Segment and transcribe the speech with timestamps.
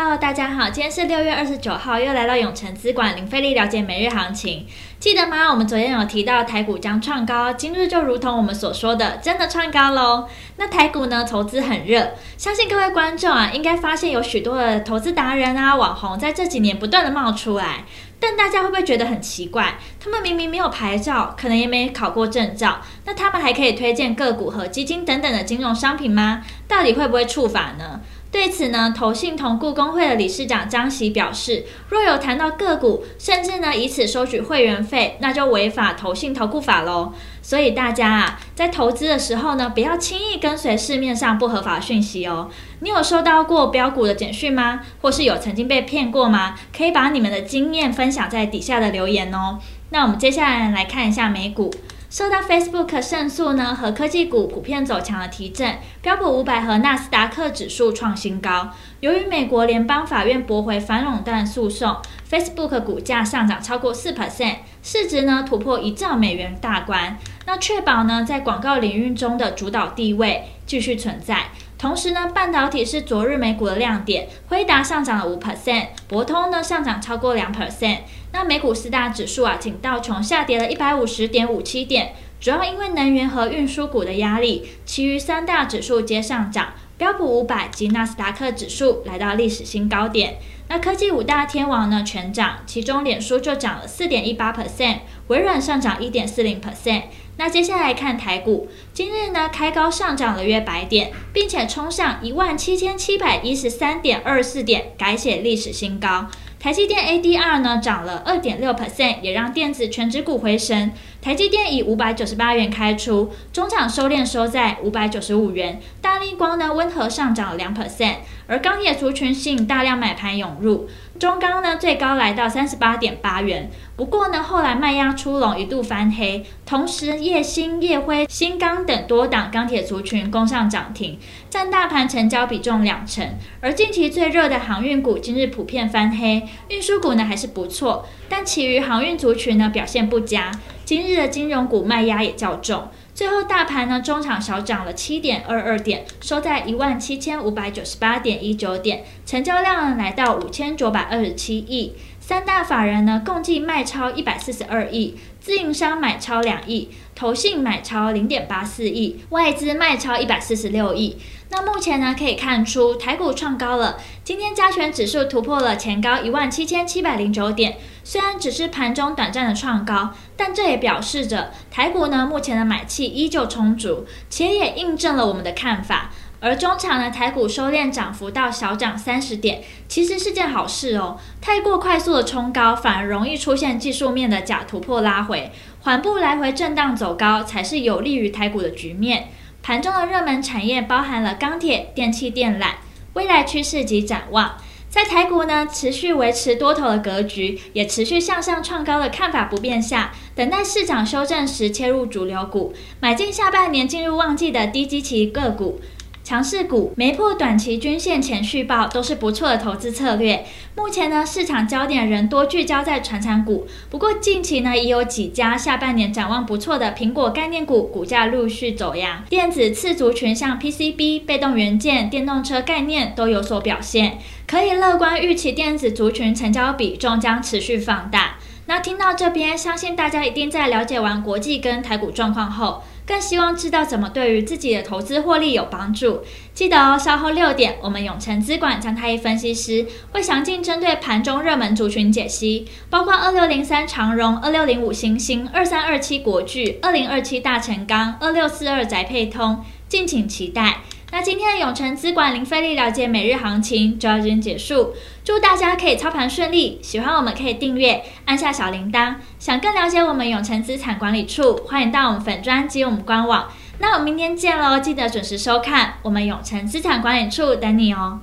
[0.00, 4.64] Hello，大家好，今天是六月二十九号，又来到永诚资管零费力了解每日行情，
[5.00, 5.50] 记得吗？
[5.50, 10.28] 我们昨天有提到台股将创高，今日就如同我们所说的，真的创高喽。
[10.56, 17.84] 那台股呢，投资很热，相信各位观众啊，应该发现有许多的投资达人啊、网红在这几年不断的冒出来，
[18.20, 19.78] 但大家会不会觉得很奇怪？
[19.98, 26.44] 他们明明没有牌照，可能也没考过证照，那他们还可以推荐个股和基金等等的金融商品吗？
[26.68, 28.00] 到底会不会触法呢？
[28.30, 37.14] 对此呢，投信同顾公会的理事长张喜表示，若有谈到个股，甚至呢以此收取会员费，那就违反投信投顾法喽。
[37.40, 42.50] 所以大家啊，在投资的时候呢，不要轻易跟随市面上不合法讯息哦。
[42.80, 44.82] 你有收到过标股的简讯吗？
[45.00, 46.54] 或是有曾经被骗过吗？
[46.76, 49.58] 可以把你们的经验分享在底下的留言哦。
[49.88, 51.72] 那我们接下来来看一下美股。
[52.10, 58.70] 受到 Facebook 胜诉呢和科技股普遍走强的提振，标普五百和纳斯达克指数创新高。
[59.00, 61.98] 由于美国联邦法院驳回反垄断诉讼
[62.30, 67.18] ，Facebook 股价上涨超过四 percent，市值呢突破一兆美元大关。
[67.44, 71.48] 那确保呢在广告领域中的主导地位继续存在。
[71.78, 77.98] 同时呢，半导体是昨日美股的亮点，辉达上涨了五 percent，博通呢上涨超过两 percent。
[78.32, 84.68] 那美股四大指数啊，仅道琼下跌了一百五十点五七点，主要因为能源和运输股的压力。
[84.84, 90.38] 其余三大指数皆上涨，标普五百及纳斯达克指数来到历史新高点。
[90.68, 97.04] 那科技五大天王呢全涨，其中脸书就涨了四点一八 percent，微软上涨一点四零 percent。
[97.36, 106.26] 那接下来看台股，今日呢开高上涨了约百点，并且冲上一万七千七百一十三点二四点，改写历史新高。
[106.58, 110.90] 台积电 ADR 呢涨了二点六 percent，也让电子全指股回升。
[111.20, 115.80] 台积电以五百九十八元开出，中场收敛收在五百九十五元。
[116.00, 123.68] 大立光呢温和上涨了两 percent，而钢铁族群吸引大量买盘涌入，中钢呢最高来到三十八点八元。
[123.96, 126.46] 不过呢后来卖压出笼，一度翻黑。
[126.64, 131.18] 同时烨兴、烨辉、新钢等多档钢铁族群攻上涨停，
[131.50, 133.28] 占大盘成交比重两成。
[133.60, 140.52] 而近期最热的航运股今日普遍翻黑，运输股呢还是不错，但其余航运族群呢表现不佳。
[140.88, 151.92] 今日的金融股卖压也较重，最后大盘呢中场小涨了七点二二点，收在一万七千五百九十八点一九点，成交量呢来到五千九百二十七亿，
[152.28, 155.16] 三大法人呢共计卖超一百四十二亿。
[155.40, 161.16] 自营商买超两亿，投信买超零点八四亿，外资卖超一百四十六亿。
[161.48, 163.96] 那目前呢，可以看出台股创高了。
[164.24, 176.10] 今天加权指数突破了前高一万七千七百零九点，虽然只是盘中短暂的创高，但这也表示着台股呢目前的买气依旧充足，且也印证了我们的看法。
[176.40, 181.18] 而中场呢，台股收敛涨幅到小涨三十点，其实是件好事哦。
[181.40, 185.50] 太过快速的冲高，反而容易出现技术面的假突破拉回，
[185.80, 189.28] 缓步来回震荡走高，才是有利于台股的局面。
[189.62, 192.74] 盘中的热门产业包含了钢铁、电气电缆，
[193.14, 194.56] 未来趋势及展望。
[194.88, 205.80] 在台股呢持续维持多头的格局，也持续向上创高的看法不变下，等待市场修正时切入主流股，买进下半年进入旺季的低基期个股。
[206.28, 210.44] 强势股没破短期均线前续报都是不错的投资策略。
[210.76, 219.24] 目前呢，市场焦点仍多聚焦在传产股，不过近期呢，也有几家下半年展望不错的苹果概念股股价陆续走扬。
[219.30, 228.36] 电子次族群像 PCB、被动元件、电动车概念都有所表现，可以乐观预期电子族群成交比重将持续放大。
[228.66, 236.22] 那听到这边，相信大家一定在了解完国际跟台股状况后，更希望知道怎么对于自己的投资获利有帮助。
[236.52, 250.82] 记得哦，稍后六点，我们永诚资管张太一分析师会详尽针对盘中热门族群解析，包括二六零三长荣、二六零五星星、二三二七国巨、二零二七大成钢、二六四二宅配通，敬请期待。
[251.10, 254.94] 那今天的永诚资管零费力了解每日行情就到这边结束，
[255.24, 256.78] 祝大家可以操盘顺利。
[256.82, 259.14] 喜欢我们可以订阅，按下小铃铛。
[259.38, 263.48] 想更了解我们永诚资产管理处，欢迎到我们粉专及我们官网。
[263.78, 268.20] 那我们明天见喽，记得准时收看我们永诚资产管理处等你哦。